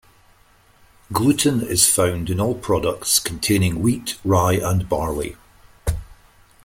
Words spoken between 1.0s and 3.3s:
Gluten is found in all products